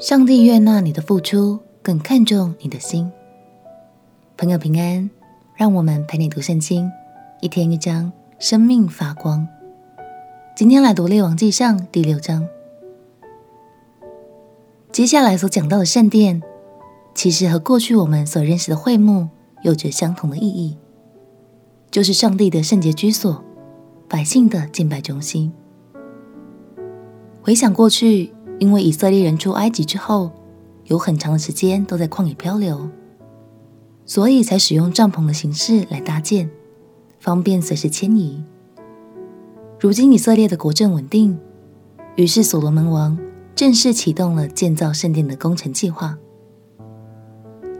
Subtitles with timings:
[0.00, 3.12] 上帝悦纳你的付出，更看重你的心。
[4.38, 5.10] 朋友平安，
[5.54, 6.90] 让我们陪你读圣经，
[7.42, 9.46] 一天一章，生命发光。
[10.56, 12.48] 今天来读《列王纪上》第六章。
[14.90, 16.42] 接下来所讲到的圣殿，
[17.14, 19.28] 其实和过去我们所认识的会幕
[19.60, 20.78] 有着相同的意义，
[21.90, 23.44] 就是上帝的圣洁居所，
[24.08, 25.52] 百姓的敬拜中心。
[27.42, 28.32] 回想过去。
[28.60, 30.30] 因为以色列人出埃及之后，
[30.84, 32.90] 有很长的时间都在旷野漂流，
[34.04, 36.50] 所以才使用帐篷的形式来搭建，
[37.18, 38.44] 方便随时迁移。
[39.80, 41.38] 如今以色列的国政稳定，
[42.16, 43.18] 于是所罗门王
[43.54, 46.18] 正式启动了建造圣殿的工程计划。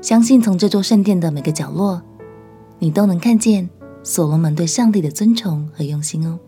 [0.00, 2.00] 相信从这座圣殿的每个角落，
[2.78, 3.68] 你都能看见
[4.02, 6.38] 所罗门对上帝的尊崇和用心哦。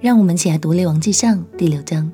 [0.00, 2.10] 让我们一起来读《列王纪上》第六章。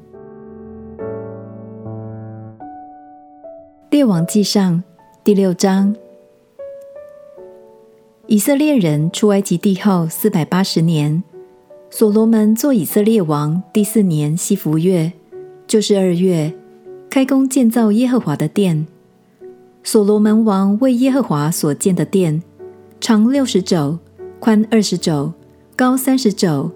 [3.89, 4.83] 列王记上
[5.23, 5.95] 第六章：
[8.27, 11.23] 以色列人出埃及地后四百八十年，
[11.89, 15.13] 所罗门做以色列王第四年西弗月，
[15.69, 16.53] 就是二月，
[17.09, 18.87] 开工建造耶和华的殿。
[19.85, 22.43] 所罗门王为耶和华所建的殿，
[23.01, 23.99] 长六十肘，
[24.41, 25.33] 宽二十肘，
[25.77, 26.73] 高三十肘。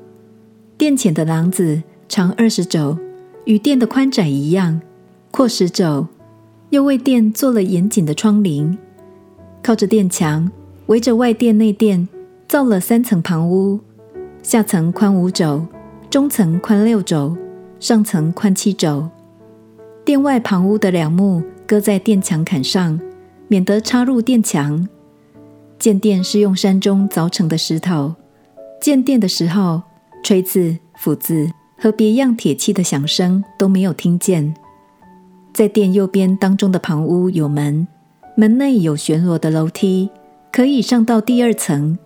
[0.78, 2.96] 殿前的廊子长二十肘，
[3.44, 4.80] 与殿的宽窄一样，
[5.32, 6.06] 阔十肘。
[6.70, 8.76] 又为殿做了严谨的窗棂，
[9.62, 10.50] 靠着殿墙，
[10.86, 12.08] 围着外殿内殿，
[12.48, 13.80] 造了三层旁屋，
[14.42, 15.66] 下层宽五肘，
[16.08, 17.36] 中层宽六肘，
[17.80, 19.08] 上层宽七肘。
[20.04, 23.00] 殿外旁屋的梁木搁在殿墙坎上，
[23.48, 24.88] 免得插入殿墙。
[25.78, 28.14] 建殿是用山中凿成的石头。
[28.80, 29.82] 建殿的时候，
[30.22, 34.54] 锤子、斧子和别样铁器的响声都没有听见。
[35.52, 37.86] 在殿右边当中的旁屋有门，
[38.36, 40.08] 门内有旋螺的楼梯，
[40.52, 41.98] 可以上到第二层；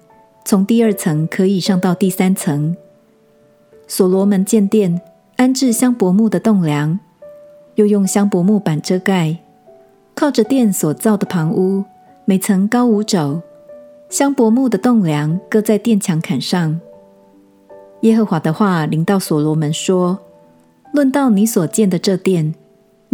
[0.44, 2.76] 从第二层可以上到第三层。
[3.86, 5.00] 所罗门建殿，
[5.36, 6.98] 安置香柏木的栋梁，
[7.74, 9.36] 又用香柏木板遮盖。
[10.14, 11.84] 靠着殿所造的旁屋，
[12.24, 13.42] 每层高五肘，
[14.08, 16.80] 香柏木的栋梁搁在殿墙坎上。
[18.00, 20.18] 耶和华的话临到所罗门说
[20.92, 22.54] ：“论到你所建的这殿。”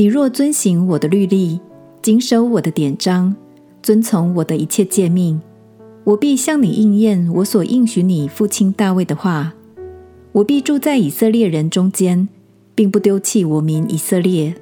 [0.01, 1.61] 你若遵行我的律例，
[2.01, 3.37] 谨守我的典章，
[3.83, 5.39] 遵从我的一切诫命，
[6.05, 9.53] 我必向你应验我所应许你父亲大卫的话。
[10.33, 12.27] 我必住在以色列人中间，
[12.75, 14.55] 并不丢弃我民以色列。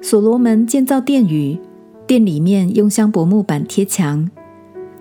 [0.00, 1.58] 所罗门建造殿宇，
[2.06, 4.30] 殿里面用香柏木板贴墙，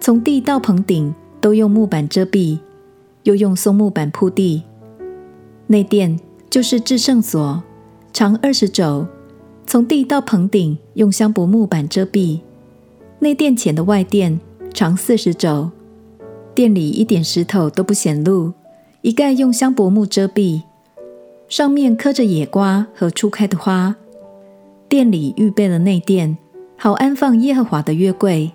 [0.02, 2.60] 从地到棚顶都用木板遮蔽，
[3.24, 4.64] 又用松木板铺地。
[5.68, 6.20] 内殿
[6.50, 7.64] 就是至圣所。
[8.16, 9.08] 长二十肘，
[9.66, 12.40] 从地到棚顶用香柏木板遮蔽。
[13.20, 14.40] 内殿前的外殿
[14.74, 15.72] 长四十肘，
[16.54, 18.54] 殿里一点石头都不显露，
[19.02, 20.62] 一概用香柏木遮蔽，
[21.48, 23.96] 上面刻着野瓜和初开的花。
[24.90, 26.38] 殿里预备了内殿，
[26.78, 28.52] 好安放耶和华的约柜。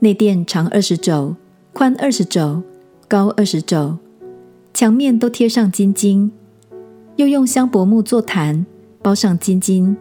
[0.00, 1.36] 内殿长二十肘，
[1.72, 2.62] 宽二十肘，
[3.06, 3.98] 高二十肘，
[4.72, 6.32] 墙面都贴上金金。
[7.16, 8.64] 又用香柏木做坛，
[9.08, 9.96] 包上金金。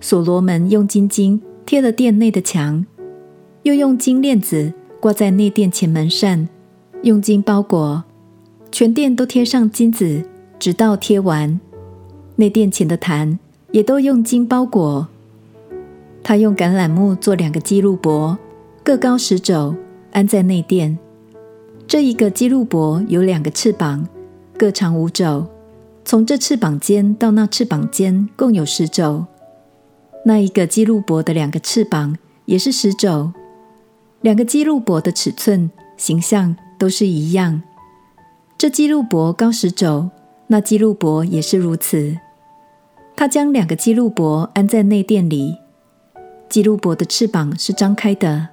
[0.00, 2.86] 所罗门用金金贴了殿内的墙，
[3.64, 6.48] 又用金链子挂在内殿前门扇，
[7.02, 8.04] 用金包裹，
[8.70, 10.24] 全殿都贴上金子，
[10.60, 11.58] 直到贴完。
[12.36, 13.40] 内殿前的坛
[13.72, 15.08] 也都用金包裹。
[16.22, 18.38] 他用橄榄木做两个基路伯，
[18.84, 19.74] 各高十肘，
[20.12, 20.96] 安在内殿。
[21.88, 24.06] 这一个基路伯有两个翅膀，
[24.56, 25.44] 各长五肘。
[26.12, 29.24] 从这翅膀尖到那翅膀尖共有十肘，
[30.26, 32.14] 那一个基路伯的两个翅膀
[32.44, 33.32] 也是十肘，
[34.20, 37.62] 两个基路伯的尺寸、形象都是一样。
[38.58, 40.10] 这基路伯高十肘，
[40.48, 42.18] 那基路伯也是如此。
[43.16, 45.56] 他将两个基路伯安在内殿里，
[46.50, 48.48] 基路伯的翅膀是张开的，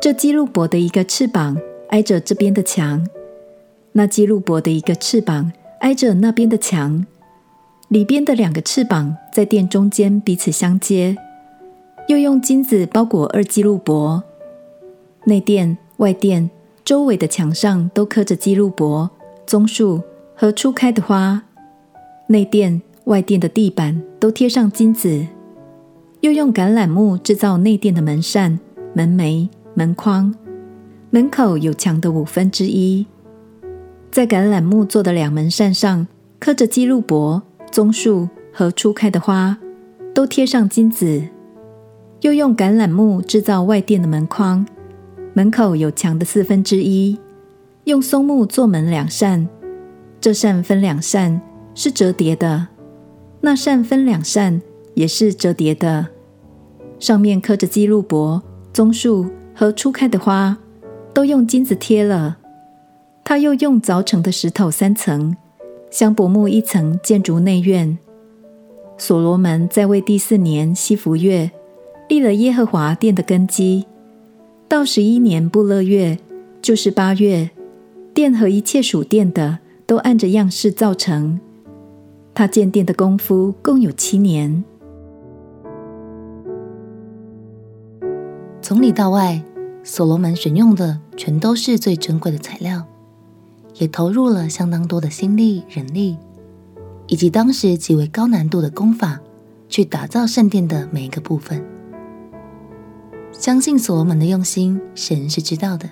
[0.00, 1.56] 这基路伯的一个翅膀
[1.90, 3.06] 挨着这边的墙，
[3.92, 5.52] 那基路伯的一个翅膀。
[5.82, 7.04] 挨着那边的墙，
[7.88, 11.16] 里边的两个翅膀在殿中间彼此相接，
[12.06, 14.22] 又用金子包裹二基路伯。
[15.24, 16.48] 内殿、外殿
[16.84, 19.10] 周围的墙上都刻着基路伯、
[19.44, 20.00] 棕树
[20.36, 21.42] 和初开的花。
[22.28, 25.26] 内殿、外殿的地板都贴上金子，
[26.20, 28.60] 又用橄榄木制造内殿的门扇、
[28.94, 30.32] 门楣、门框，
[31.10, 33.04] 门口有墙的五分之一。
[34.12, 36.06] 在橄榄木做的两门扇上
[36.38, 39.56] 刻着基路伯、棕树和初开的花，
[40.14, 41.22] 都贴上金子，
[42.20, 44.66] 又用橄榄木制造外殿的门框，
[45.32, 47.18] 门口有墙的四分之一，
[47.84, 49.48] 用松木做门两扇，
[50.20, 51.40] 这扇分两扇，
[51.74, 52.66] 是折叠的；
[53.40, 54.60] 那扇分两扇，
[54.92, 56.08] 也是折叠的。
[56.98, 58.42] 上面刻着基路伯、
[58.74, 60.58] 棕树和初开的花，
[61.14, 62.40] 都用金子贴了。
[63.32, 65.34] 他又用凿成的石头三层，
[65.90, 67.96] 香柏木一层建筑内院。
[68.98, 71.50] 所罗门在位第四年西弗月，
[72.10, 73.86] 立了耶和华殿的根基。
[74.68, 76.18] 到十一年布勒月，
[76.60, 77.48] 就是八月，
[78.12, 81.40] 殿和一切属殿的都按着样式造成。
[82.34, 84.62] 他建殿的功夫共有七年。
[88.60, 89.42] 从里到外，
[89.82, 92.84] 所罗门选用的全都是最珍贵的材料，
[93.82, 96.16] 也投入了相当多的心力、人力。
[97.08, 99.20] 以及当时极为高难度的功法，
[99.68, 101.62] 去打造圣殿的每一个部分。
[103.32, 105.90] 相信所罗门的用心，神是知道的。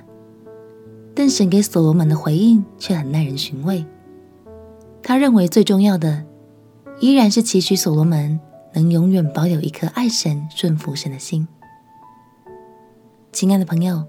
[1.12, 3.84] 但神给所罗门的回应却很耐人寻味。
[5.02, 6.24] 他认为最重要的，
[7.00, 8.38] 依然是期许所罗门
[8.72, 11.46] 能永远保有一颗爱神、顺服神的心。
[13.32, 14.04] 亲爱的朋友，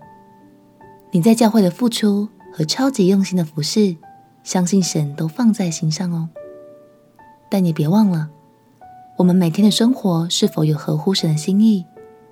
[1.11, 2.29] 你在教会的付出
[2.61, 3.97] 和超级用心的服侍，
[4.43, 6.29] 相信神都放在心上哦。
[7.49, 8.29] 但你别忘了，
[9.17, 11.87] 我们每天的生活是否有合乎神的心意，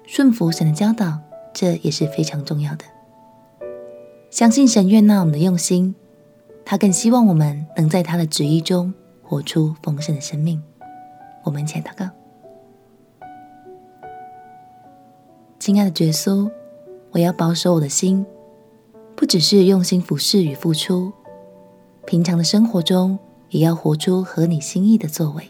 [0.05, 1.17] 顺服神的教导，
[1.51, 2.85] 这也是非常重要的。
[4.29, 5.95] 相信神悦纳我们的用心，
[6.63, 8.93] 他更希望我们能在他的旨意中
[9.23, 10.61] 活出丰盛的生命。
[11.43, 12.07] 我们一起来祷告。
[15.57, 16.47] 亲爱的耶稣，
[17.09, 18.23] 我要保守我的心，
[19.19, 21.11] 不只是用心服侍与付出，
[22.05, 23.19] 平常的生活中。
[23.49, 25.43] 也要活出合你心意的作为。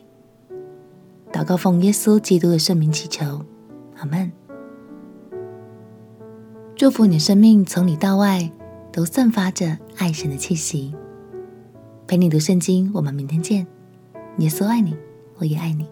[1.34, 3.42] 祷告奉耶稣基督的圣名祈求，
[3.98, 4.32] 阿门。
[6.78, 8.50] 祝福你生命从里到外
[8.90, 10.96] 都散发着爱神的气息。
[12.08, 13.68] 陪你读圣经，我们明天见。
[14.38, 14.96] 耶稣爱你，
[15.36, 15.86] 我也爱你。